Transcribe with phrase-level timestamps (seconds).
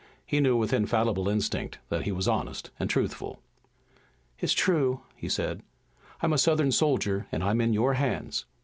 [0.25, 3.39] He knew with infallible instinct that he was honest and truthful.
[4.39, 5.61] "It's true," he said.
[6.21, 8.45] "I'm a Southern soldier, and I'm in your hands."